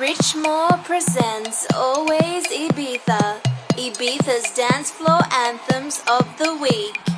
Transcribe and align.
Richmore 0.00 0.82
presents 0.84 1.66
Always 1.74 2.46
Ibiza, 2.46 3.42
Ibiza's 3.76 4.50
dance 4.54 4.90
floor 4.90 5.20
anthems 5.30 6.02
of 6.08 6.26
the 6.38 6.56
week. 6.56 7.09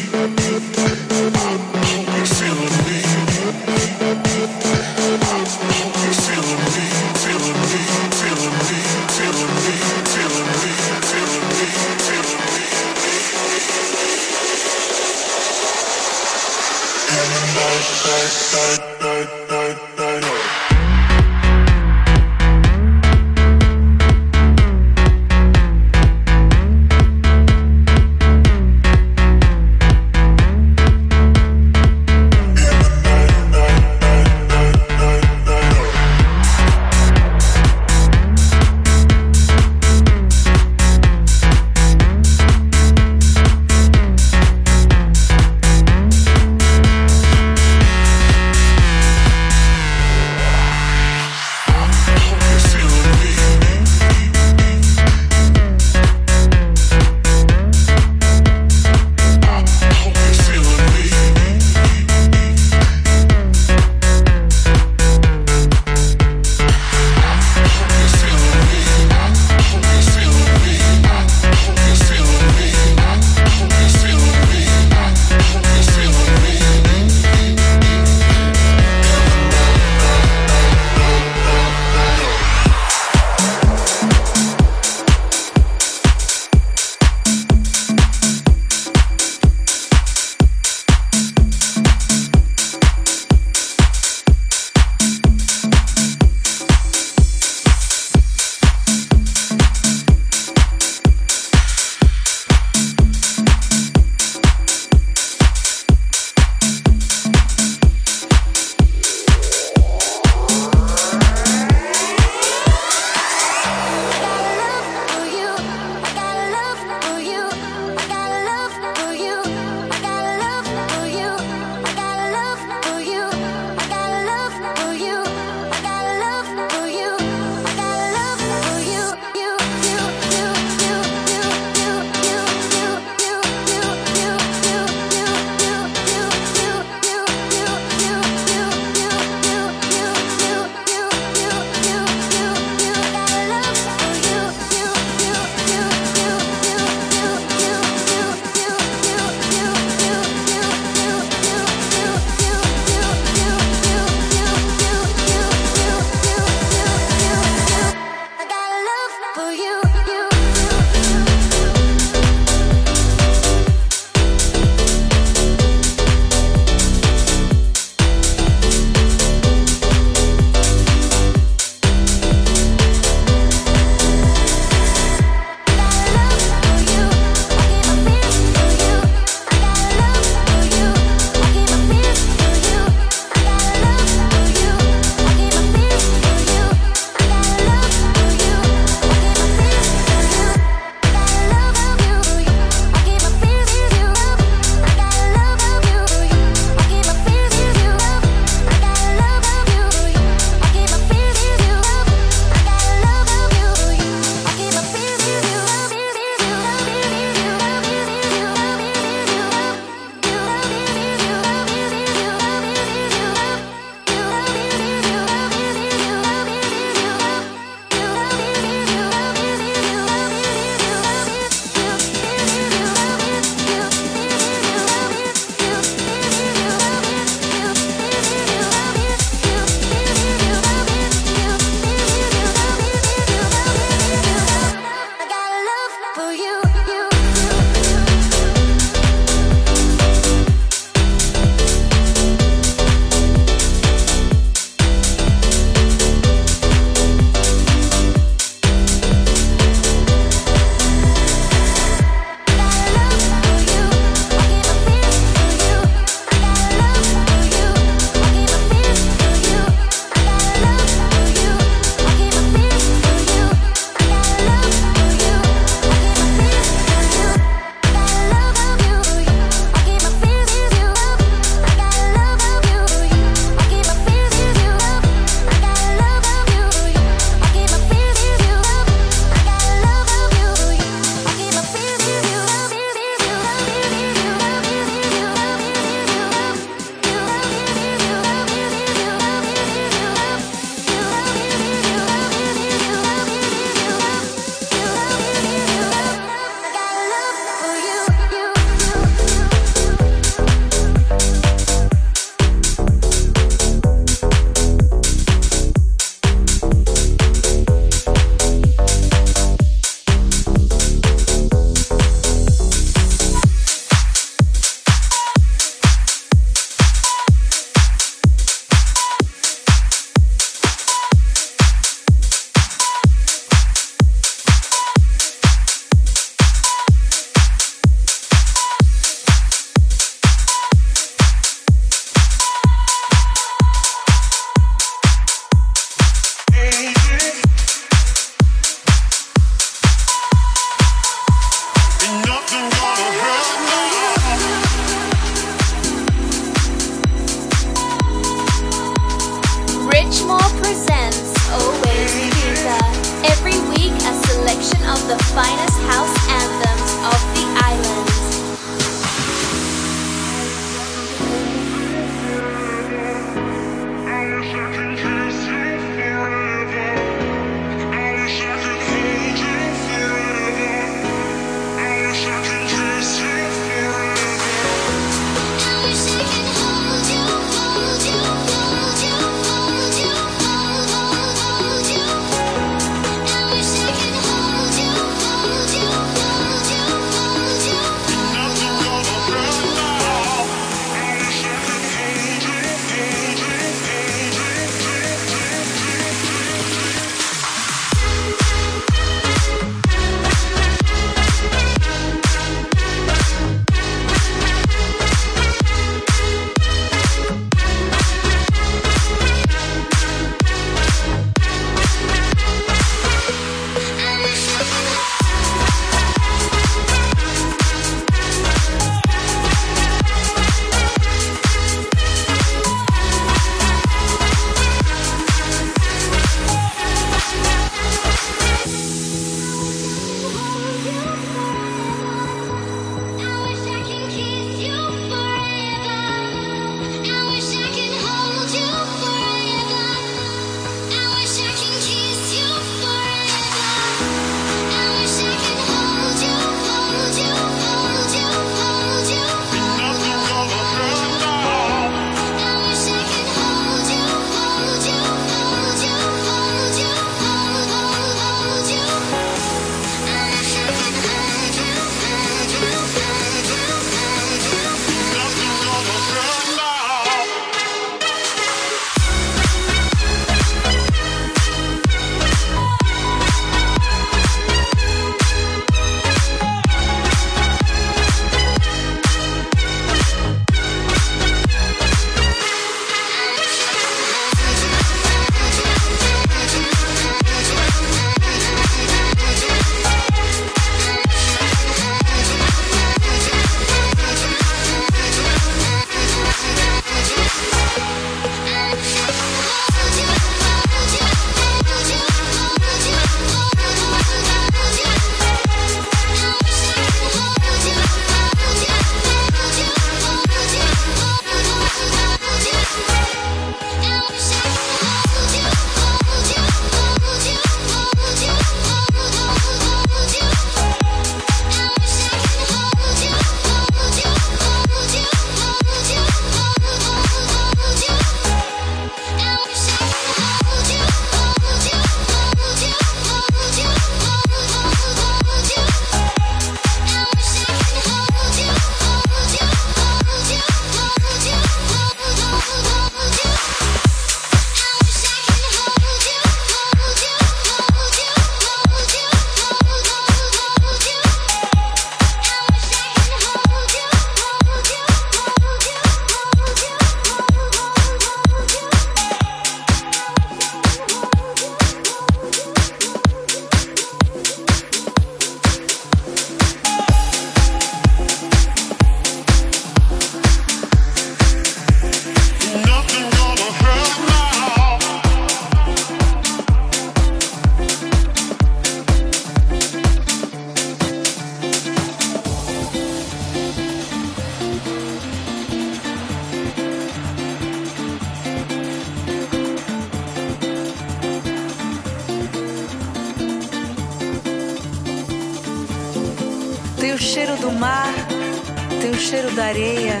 Cheiro 599.06 599.30
da 599.36 599.44
areia, 599.44 600.00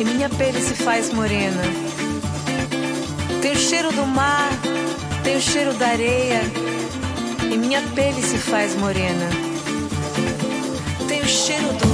e 0.00 0.02
minha 0.02 0.26
pele 0.30 0.62
se 0.62 0.74
faz 0.74 1.12
morena. 1.12 1.62
Tem 3.42 3.52
o 3.52 3.56
cheiro 3.56 3.92
do 3.92 4.06
mar, 4.06 4.48
tem 5.22 5.36
o 5.36 5.40
cheiro 5.42 5.74
da 5.74 5.88
areia, 5.88 6.40
e 7.52 7.54
minha 7.54 7.82
pele 7.94 8.22
se 8.22 8.38
faz 8.38 8.74
morena. 8.76 9.28
Tem 11.06 11.20
o 11.20 11.28
cheiro 11.28 11.70
do 11.74 11.91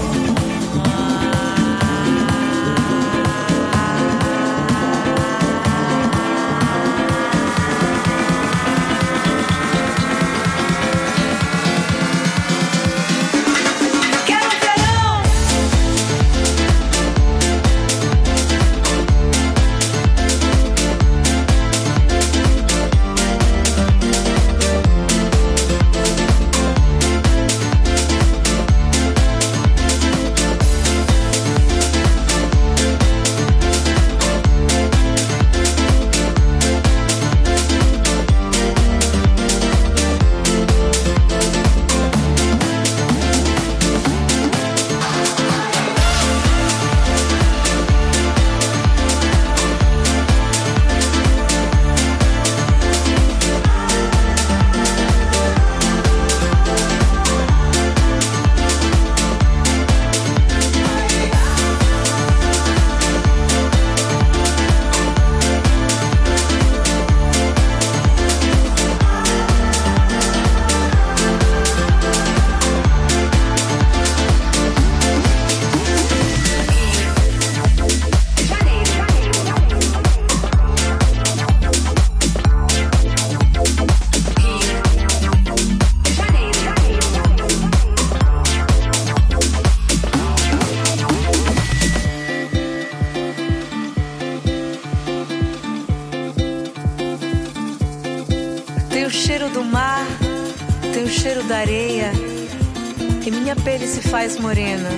morena. 104.41 104.91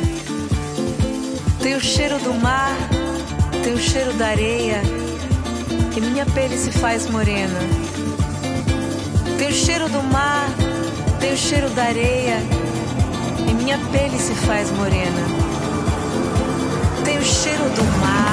Tem 1.62 1.74
o 1.74 1.80
cheiro 1.80 2.18
do 2.20 2.32
mar, 2.32 2.74
tem 3.62 3.74
o 3.74 3.78
cheiro 3.78 4.14
da 4.14 4.28
areia, 4.28 4.80
e 5.94 6.00
minha 6.00 6.24
pele 6.24 6.56
se 6.56 6.72
faz 6.72 7.06
morena. 7.10 7.60
Tem 9.38 9.48
o 9.48 9.52
cheiro 9.52 9.90
do 9.90 10.02
mar, 10.04 10.48
tem 11.20 11.34
o 11.34 11.36
cheiro 11.36 11.68
da 11.70 11.82
areia, 11.82 12.38
e 13.46 13.52
minha 13.52 13.78
pele 13.92 14.18
se 14.18 14.34
faz 14.34 14.70
morena. 14.70 15.22
Tem 17.04 17.18
o 17.18 17.22
cheiro 17.22 17.64
do 17.76 17.84
mar. 18.00 18.29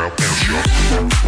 Eu 0.00 0.06
and 0.06 0.12
yourself. 0.48 1.19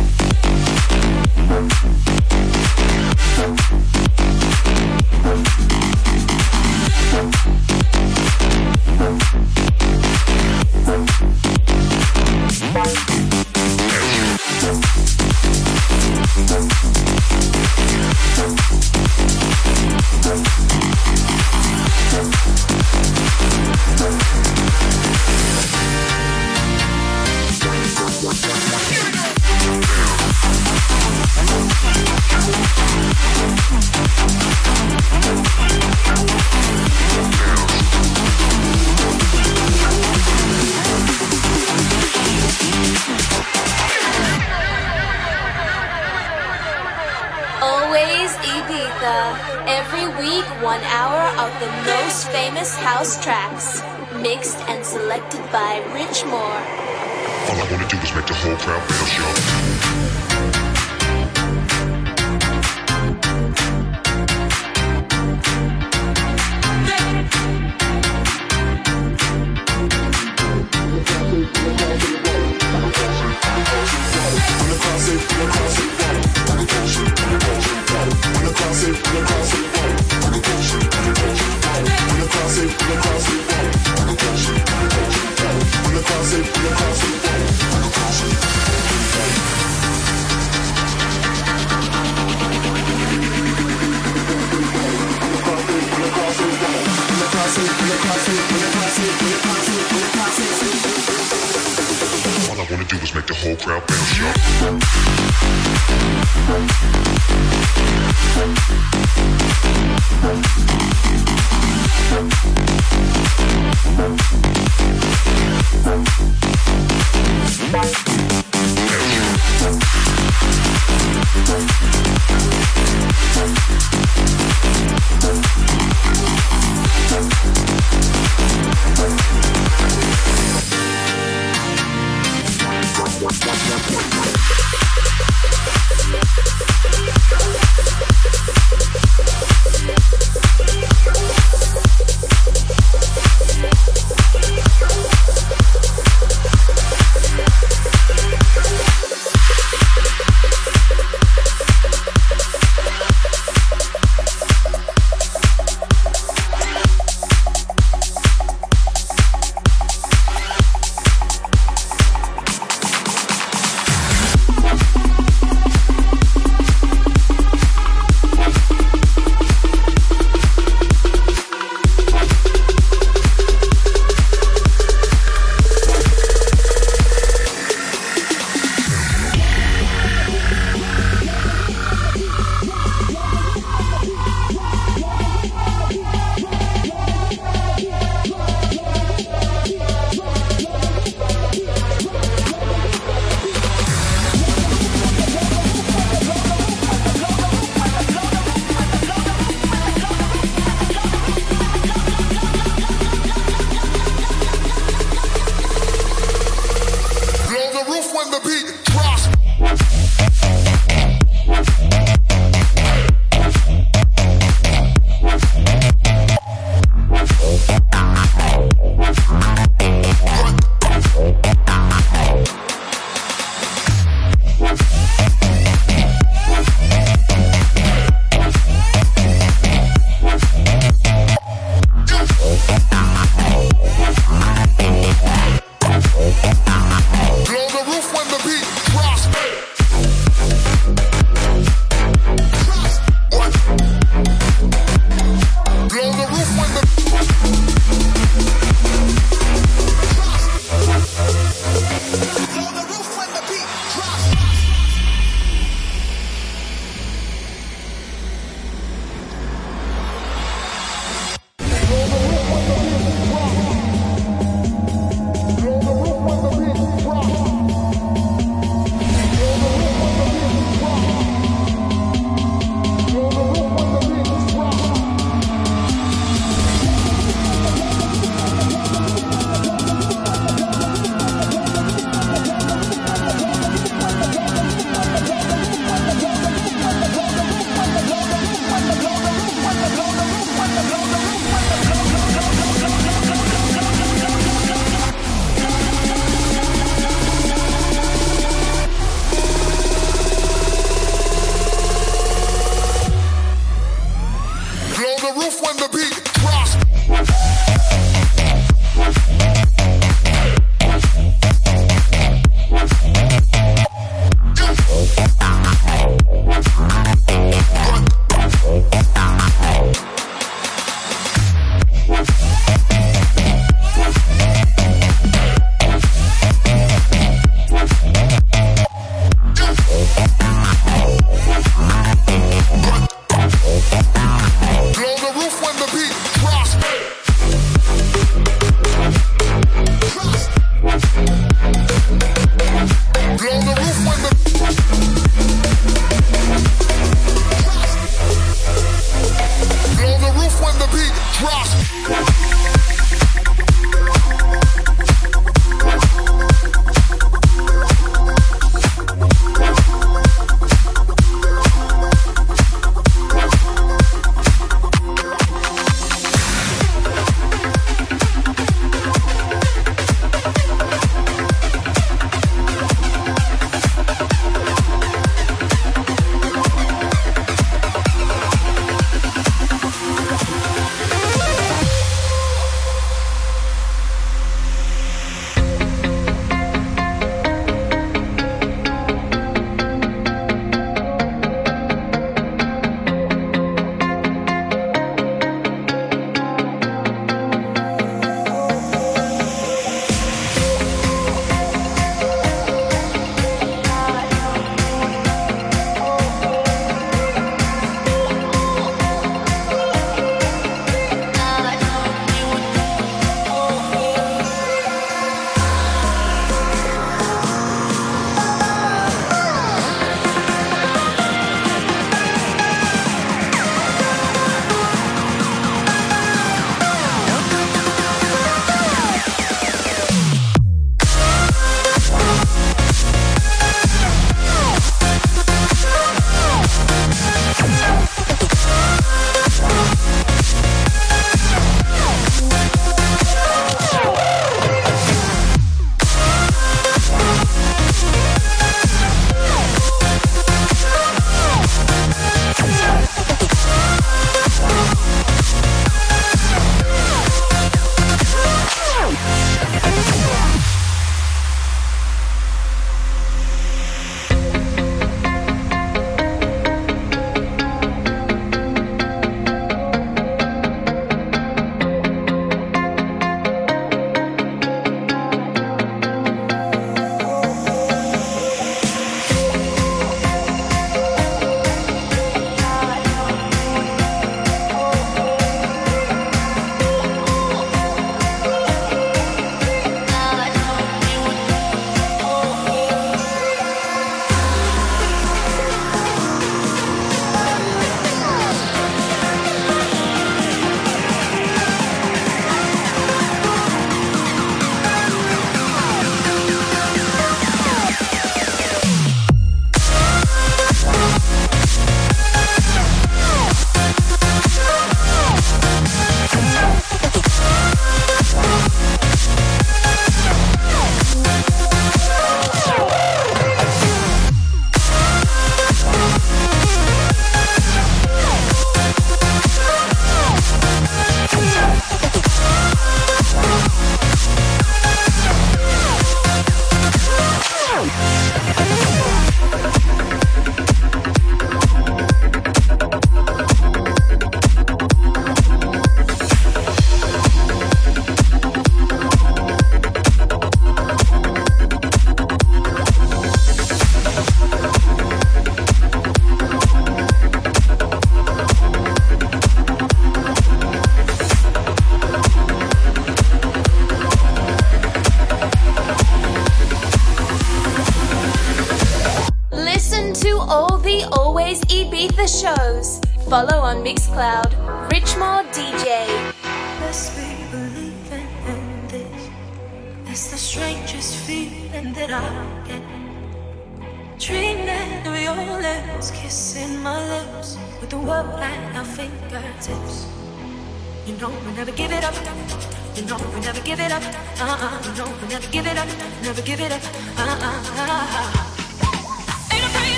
Sipping 78.83 79.62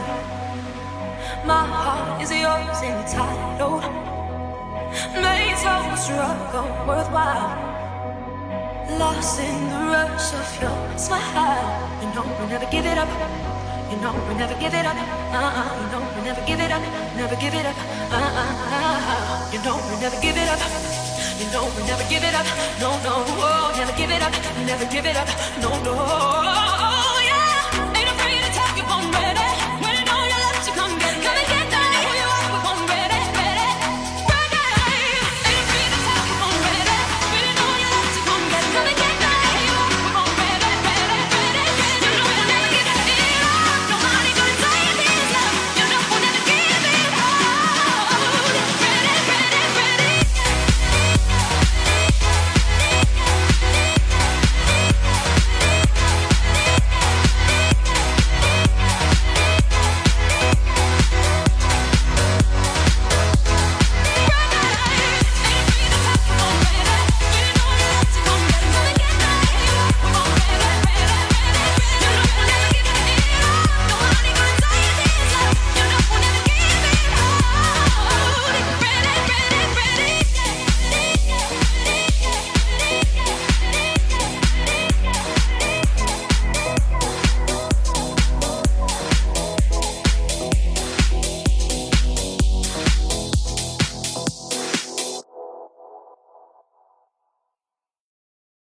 it's? 0.00 1.46
My 1.46 1.66
heart 1.66 2.22
is 2.22 2.30
yours 2.30 2.80
entitled. 2.82 3.82
Made 5.14 5.66
our 5.66 5.96
struggle 5.96 6.68
worthwhile. 6.86 7.50
Lost 8.98 9.40
in 9.40 9.68
the 9.70 9.78
rush 9.92 10.32
of 10.34 10.48
your 10.62 10.98
smile. 10.98 11.90
You 12.02 12.08
know 12.14 12.24
we 12.40 12.46
never 12.46 12.66
give 12.70 12.86
it 12.86 12.98
up. 12.98 13.08
You 13.90 13.96
know 14.00 14.12
we 14.28 14.34
never 14.34 14.54
give 14.60 14.74
it 14.74 14.86
up. 14.86 14.96
Uh-uh. 14.96 15.68
You 15.80 15.86
know 15.92 16.02
we 16.16 16.20
never 16.24 16.42
give 16.46 16.60
it 16.60 16.70
up. 16.70 16.82
Never 17.16 17.36
give 17.36 17.54
it 17.54 17.66
up. 17.66 17.76
Uh-uh. 18.12 19.52
You 19.52 19.60
know 19.64 19.76
we 19.88 19.94
never 20.00 20.18
give 20.20 20.36
it 20.36 20.48
up. 20.48 20.60
You 21.40 21.46
know 21.52 21.64
we 21.76 21.82
never 21.86 22.04
give 22.08 22.22
it 22.22 22.34
up. 22.34 22.46
No, 22.80 22.90
no. 23.04 23.24
Oh, 23.40 23.72
never 23.76 23.92
give 23.96 24.10
it 24.10 24.22
up. 24.22 24.32
Never 24.66 24.86
give 24.86 25.06
it 25.06 25.16
up. 25.16 25.28
No, 25.60 25.70
no. 25.84 27.01